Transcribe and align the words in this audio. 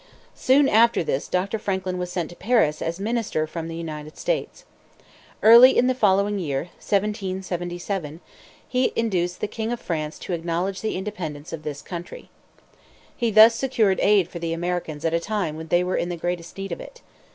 Soon 0.33 0.67
after 0.67 1.03
this 1.03 1.27
Dr. 1.27 1.59
Franklin 1.59 1.99
was 1.99 2.11
sent 2.11 2.31
to 2.31 2.35
Paris 2.35 2.81
as 2.81 2.99
minister 2.99 3.45
from 3.45 3.67
the 3.67 3.75
United 3.75 4.17
States. 4.17 4.65
Early 5.43 5.77
in 5.77 5.85
the 5.85 5.93
following 5.93 6.39
year, 6.39 6.61
1777, 6.79 8.19
he 8.67 8.93
induced 8.95 9.41
the 9.41 9.47
king 9.47 9.71
of 9.71 9.79
France 9.79 10.17
to 10.17 10.33
acknowledge 10.33 10.81
the 10.81 10.95
independence 10.95 11.53
of 11.53 11.61
this 11.61 11.83
country. 11.83 12.31
He 13.15 13.29
thus 13.29 13.53
secured 13.53 13.99
aid 14.01 14.27
for 14.27 14.39
the 14.39 14.53
Americans 14.53 15.05
at 15.05 15.13
a 15.13 15.19
time 15.19 15.55
when 15.55 15.67
they 15.67 15.83
were 15.83 15.97
in 15.97 16.09
the 16.09 16.17
greatest 16.17 16.57
need 16.57 16.71
of 16.71 16.81
it. 16.81 17.03